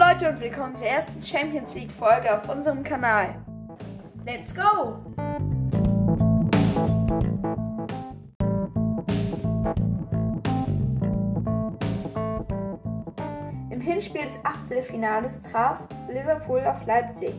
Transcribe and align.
Leute 0.00 0.30
und 0.30 0.40
willkommen 0.40 0.74
zur 0.74 0.86
ersten 0.86 1.22
Champions 1.22 1.74
League 1.74 1.90
Folge 1.90 2.34
auf 2.34 2.48
unserem 2.48 2.82
Kanal. 2.82 3.34
Let's 4.24 4.54
go! 4.54 4.96
Im 13.68 13.82
Hinspiel 13.82 14.22
des 14.22 14.42
Achtelfinales 14.42 15.42
traf 15.42 15.84
Liverpool 16.08 16.60
auf 16.60 16.86
Leipzig. 16.86 17.34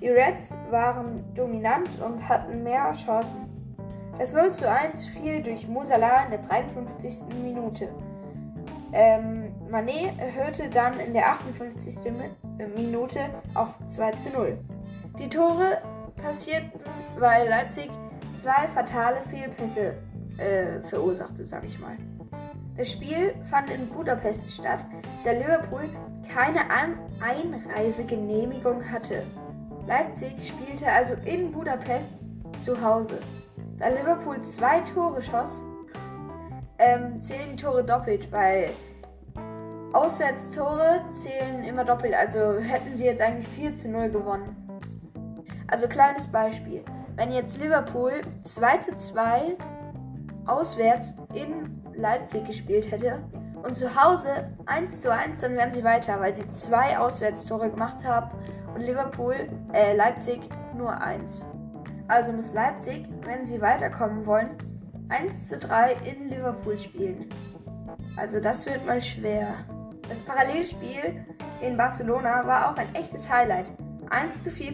Die 0.00 0.08
Reds 0.08 0.56
waren 0.72 1.22
dominant 1.36 2.00
und 2.04 2.28
hatten 2.28 2.64
mehr 2.64 2.92
Chancen. 2.94 3.48
Das 4.18 4.32
0 4.32 4.50
zu 4.50 4.68
1 4.68 5.06
fiel 5.06 5.40
durch 5.40 5.68
Musala 5.68 6.24
in 6.24 6.30
der 6.32 6.40
53. 6.40 7.26
Minute. 7.44 7.90
Ähm, 8.92 9.52
Manet 9.70 10.18
erhöhte 10.18 10.68
dann 10.70 10.98
in 11.00 11.12
der 11.12 11.28
58. 11.30 12.06
Äh, 12.58 12.66
Minute 12.68 13.20
auf 13.54 13.78
2 13.88 14.10
zu 14.12 14.30
0. 14.30 14.58
Die 15.18 15.28
Tore 15.28 15.78
passierten, 16.16 16.80
weil 17.18 17.48
Leipzig 17.48 17.90
zwei 18.30 18.68
fatale 18.68 19.20
Fehlpässe 19.20 19.94
äh, 20.38 20.80
verursachte, 20.88 21.44
sag 21.44 21.64
ich 21.64 21.78
mal. 21.78 21.96
Das 22.76 22.90
Spiel 22.90 23.34
fand 23.44 23.70
in 23.70 23.88
Budapest 23.88 24.50
statt, 24.50 24.84
da 25.24 25.32
Liverpool 25.32 25.88
keine 26.34 26.70
An 26.70 26.98
Einreisegenehmigung 27.20 28.90
hatte. 28.90 29.22
Leipzig 29.86 30.32
spielte 30.46 30.90
also 30.90 31.14
in 31.24 31.50
Budapest 31.50 32.12
zu 32.58 32.80
Hause. 32.82 33.18
Da 33.78 33.88
Liverpool 33.88 34.42
zwei 34.42 34.80
Tore 34.80 35.22
schoss, 35.22 35.64
ähm, 36.78 37.20
zählen 37.22 37.50
die 37.50 37.56
Tore 37.56 37.84
doppelt, 37.84 38.30
weil 38.32 38.70
Auswärtstore 39.92 41.04
zählen 41.10 41.64
immer 41.64 41.84
doppelt. 41.84 42.14
Also 42.14 42.58
hätten 42.58 42.94
sie 42.94 43.06
jetzt 43.06 43.20
eigentlich 43.20 43.48
4 43.48 43.76
zu 43.76 43.90
0 43.90 44.10
gewonnen. 44.10 44.56
Also 45.68 45.88
kleines 45.88 46.26
Beispiel. 46.26 46.84
Wenn 47.16 47.32
jetzt 47.32 47.58
Liverpool 47.58 48.12
2 48.44 48.78
zu 48.78 48.96
2 48.96 49.56
auswärts 50.46 51.14
in 51.34 51.82
Leipzig 51.94 52.44
gespielt 52.44 52.90
hätte 52.90 53.20
und 53.62 53.74
zu 53.74 53.96
Hause 53.96 54.28
1 54.66 55.00
zu 55.00 55.10
1, 55.10 55.40
dann 55.40 55.56
wären 55.56 55.72
sie 55.72 55.82
weiter, 55.82 56.20
weil 56.20 56.34
sie 56.34 56.48
zwei 56.50 56.98
Auswärtstore 56.98 57.70
gemacht 57.70 58.04
haben 58.04 58.30
und 58.74 58.82
Liverpool, 58.82 59.34
äh, 59.72 59.96
Leipzig 59.96 60.40
nur 60.76 61.00
eins. 61.00 61.46
Also 62.06 62.32
muss 62.32 62.52
Leipzig, 62.52 63.08
wenn 63.22 63.44
sie 63.44 63.60
weiterkommen 63.60 64.26
wollen, 64.26 64.50
1 65.08 65.46
zu 65.46 65.58
3 65.58 65.96
in 66.04 66.28
Liverpool 66.28 66.78
spielen. 66.78 67.28
Also 68.16 68.40
das 68.40 68.66
wird 68.66 68.84
mal 68.84 69.02
schwer. 69.02 69.54
Das 70.08 70.22
Parallelspiel 70.22 71.24
in 71.60 71.76
Barcelona 71.76 72.46
war 72.46 72.70
auch 72.70 72.76
ein 72.76 72.92
echtes 72.94 73.30
Highlight. 73.30 73.66
1 74.10 74.44
zu 74.44 74.50
4 74.50 74.72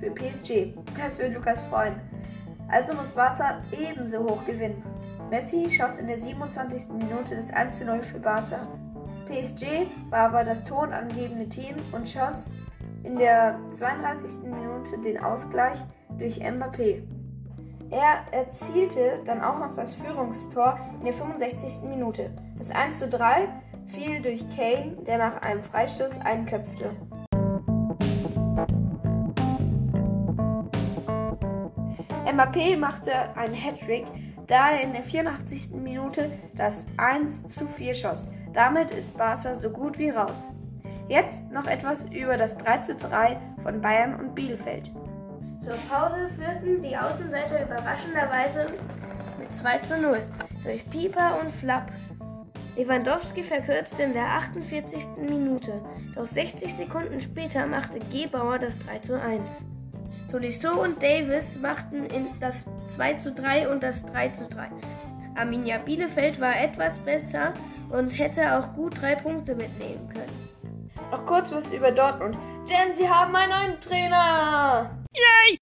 für 0.00 0.10
PSG. 0.10 0.74
Das 0.96 1.18
wird 1.18 1.34
Lukas 1.34 1.62
freuen. 1.62 2.00
Also 2.68 2.94
muss 2.94 3.12
Barca 3.12 3.62
ebenso 3.72 4.20
hoch 4.20 4.44
gewinnen. 4.44 4.82
Messi 5.30 5.70
schoss 5.70 5.98
in 5.98 6.06
der 6.06 6.18
27. 6.18 6.88
Minute 6.92 7.36
das 7.36 7.52
1 7.52 7.78
zu 7.78 7.84
0 7.84 8.02
für 8.02 8.18
Barca. 8.18 8.66
PSG 9.26 9.88
war 10.10 10.28
aber 10.28 10.44
das 10.44 10.62
tonangebende 10.62 11.48
Team 11.48 11.76
und 11.92 12.08
schoss 12.08 12.50
in 13.02 13.16
der 13.16 13.58
32. 13.70 14.42
Minute 14.44 14.98
den 15.04 15.18
Ausgleich 15.22 15.78
durch 16.18 16.40
Mbappé. 16.40 17.02
Er 17.90 18.24
erzielte 18.32 19.20
dann 19.24 19.42
auch 19.42 19.58
noch 19.58 19.74
das 19.74 19.94
Führungstor 19.94 20.78
in 20.98 21.04
der 21.04 21.12
65. 21.12 21.88
Minute. 21.88 22.30
Das 22.58 22.70
1 22.70 22.98
zu 22.98 23.08
3 23.08 23.48
fiel 23.86 24.20
durch 24.20 24.44
Kane, 24.56 24.96
der 25.06 25.18
nach 25.18 25.42
einem 25.42 25.62
Freistoß 25.62 26.20
einköpfte. 26.20 26.90
Mbappé 32.26 32.76
machte 32.76 33.12
einen 33.36 33.54
Hattrick, 33.54 34.04
da 34.46 34.70
er 34.70 34.82
in 34.82 34.92
der 34.92 35.02
84. 35.02 35.70
Minute 35.70 36.30
das 36.54 36.86
1 36.96 37.48
zu 37.48 37.66
4 37.66 37.94
schoss. 37.94 38.30
Damit 38.52 38.90
ist 38.90 39.16
Barca 39.16 39.54
so 39.54 39.70
gut 39.70 39.96
wie 39.98 40.10
raus. 40.10 40.48
Jetzt 41.08 41.50
noch 41.52 41.66
etwas 41.66 42.04
über 42.10 42.36
das 42.36 42.58
3 42.58 42.78
zu 42.78 42.96
3 42.96 43.38
von 43.62 43.80
Bayern 43.80 44.18
und 44.18 44.34
Bielefeld. 44.34 44.90
Zur 45.66 45.74
Pause 45.90 46.28
führten 46.28 46.80
die 46.80 46.96
Außenseiter 46.96 47.64
überraschenderweise 47.64 48.66
mit 49.36 49.52
2 49.52 49.78
zu 49.78 50.00
0 50.00 50.22
durch 50.62 50.88
Pieper 50.90 51.40
und 51.40 51.52
Flapp. 51.52 51.90
Lewandowski 52.76 53.42
verkürzte 53.42 54.04
in 54.04 54.12
der 54.12 54.26
48. 54.26 55.02
Minute, 55.28 55.72
doch 56.14 56.28
60 56.28 56.72
Sekunden 56.72 57.20
später 57.20 57.66
machte 57.66 57.98
Gebauer 57.98 58.60
das 58.60 58.78
3 58.78 58.98
zu 59.00 59.20
1. 59.20 59.64
Tolisso 60.30 60.70
und 60.70 61.02
Davis 61.02 61.56
machten 61.60 62.06
das 62.38 62.66
2 62.94 63.14
zu 63.14 63.32
3 63.32 63.68
und 63.68 63.82
das 63.82 64.06
3 64.06 64.28
zu 64.28 64.44
3. 64.44 64.68
Arminia 65.34 65.78
Bielefeld 65.78 66.40
war 66.40 66.60
etwas 66.60 67.00
besser 67.00 67.54
und 67.90 68.16
hätte 68.16 68.56
auch 68.56 68.72
gut 68.74 69.02
drei 69.02 69.16
Punkte 69.16 69.56
mitnehmen 69.56 70.08
können. 70.10 70.48
Noch 71.10 71.26
kurz 71.26 71.50
was 71.50 71.72
über 71.72 71.90
Dortmund, 71.90 72.36
denn 72.68 72.94
sie 72.94 73.08
haben 73.08 73.34
einen 73.36 73.50
neuen 73.50 73.80
Trainer! 73.80 74.90
Yay! 75.14 75.58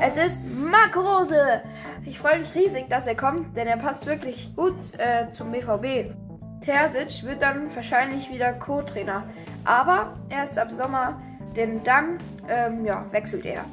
Es 0.00 0.16
ist 0.16 0.38
Marco 0.44 1.00
Rose. 1.00 1.62
Ich 2.04 2.18
freue 2.18 2.38
mich 2.38 2.54
riesig, 2.54 2.88
dass 2.88 3.06
er 3.06 3.16
kommt, 3.16 3.56
denn 3.56 3.66
er 3.66 3.76
passt 3.76 4.06
wirklich 4.06 4.54
gut 4.54 4.74
äh, 4.98 5.30
zum 5.32 5.50
BVB. 5.50 6.14
Terzic 6.60 7.24
wird 7.24 7.42
dann 7.42 7.74
wahrscheinlich 7.74 8.30
wieder 8.30 8.52
Co-Trainer, 8.52 9.24
aber 9.64 10.16
erst 10.28 10.58
ab 10.58 10.70
Sommer, 10.70 11.20
denn 11.56 11.82
dann 11.82 12.18
ähm, 12.48 12.84
ja, 12.84 13.04
wechselt 13.12 13.44
er. 13.44 13.64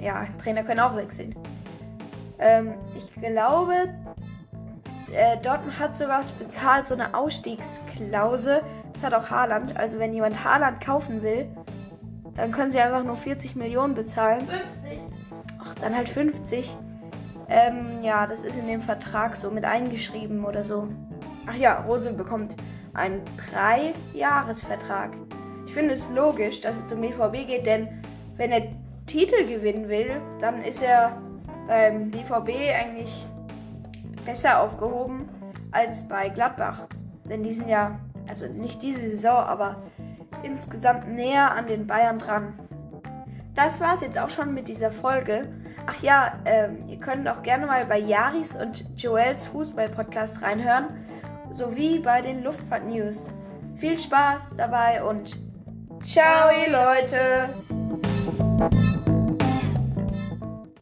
Ja, 0.00 0.26
Trainer 0.38 0.62
können 0.62 0.80
auch 0.80 0.96
wechseln. 0.96 1.34
Ähm, 2.38 2.74
ich 2.96 3.12
glaube, 3.14 3.74
äh, 5.12 5.36
Dortmund 5.42 5.78
hat 5.78 5.96
sowas 5.96 6.30
bezahlt, 6.32 6.86
so 6.86 6.94
eine 6.94 7.14
Ausstiegsklausel. 7.14 8.62
Das 8.92 9.04
hat 9.04 9.14
auch 9.14 9.30
Haaland. 9.30 9.76
Also 9.76 9.98
wenn 9.98 10.14
jemand 10.14 10.44
Haaland 10.44 10.80
kaufen 10.80 11.22
will, 11.22 11.48
dann 12.36 12.52
können 12.52 12.70
sie 12.70 12.80
einfach 12.80 13.04
nur 13.04 13.16
40 13.16 13.56
Millionen 13.56 13.94
bezahlen. 13.94 14.48
50. 14.48 14.98
Ach, 15.62 15.74
dann 15.76 15.96
halt 15.96 16.08
50. 16.08 16.76
Ähm, 17.48 18.02
ja, 18.02 18.26
das 18.26 18.44
ist 18.44 18.56
in 18.56 18.66
dem 18.66 18.80
Vertrag 18.80 19.36
so 19.36 19.50
mit 19.50 19.64
eingeschrieben 19.64 20.44
oder 20.44 20.64
so. 20.64 20.88
Ach 21.46 21.56
ja, 21.56 21.80
Rose 21.80 22.12
bekommt 22.12 22.54
einen 22.94 23.22
Drei-Jahres-Vertrag. 23.52 25.10
Ich 25.66 25.74
finde 25.74 25.94
es 25.94 26.08
logisch, 26.10 26.60
dass 26.60 26.78
er 26.78 26.86
zum 26.86 27.00
BVB 27.00 27.46
geht, 27.46 27.66
denn 27.66 27.88
wenn 28.36 28.52
er 28.52 28.62
Titel 29.06 29.46
gewinnen 29.46 29.88
will, 29.88 30.10
dann 30.40 30.62
ist 30.62 30.82
er 30.82 31.20
beim 31.66 32.10
BVB 32.10 32.50
eigentlich 32.78 33.24
besser 34.24 34.60
aufgehoben 34.60 35.28
als 35.72 36.08
bei 36.08 36.28
Gladbach. 36.28 36.86
Denn 37.24 37.42
die 37.42 37.52
sind 37.52 37.68
ja, 37.68 37.98
also 38.28 38.46
nicht 38.46 38.82
diese 38.82 39.00
Saison, 39.00 39.36
aber 39.36 39.82
insgesamt 40.42 41.08
näher 41.08 41.52
an 41.52 41.66
den 41.66 41.86
Bayern 41.86 42.18
dran. 42.18 42.54
Das 43.54 43.80
war 43.80 43.94
es 43.94 44.00
jetzt 44.00 44.18
auch 44.18 44.30
schon 44.30 44.54
mit 44.54 44.68
dieser 44.68 44.90
Folge. 44.90 45.48
Ach 45.86 46.02
ja, 46.02 46.34
ähm, 46.44 46.78
ihr 46.88 46.98
könnt 46.98 47.28
auch 47.28 47.42
gerne 47.42 47.66
mal 47.66 47.84
bei 47.86 47.98
Yaris 47.98 48.56
und 48.56 48.84
Joels 49.00 49.46
Fußball-Podcast 49.46 50.42
reinhören, 50.42 50.86
sowie 51.52 51.98
bei 51.98 52.20
den 52.20 52.42
Luftfahrt-News. 52.42 53.28
Viel 53.76 53.98
Spaß 53.98 54.56
dabei 54.56 55.02
und 55.02 55.38
ciao, 56.02 56.50
ihr 56.50 56.72
Leute! 56.72 57.79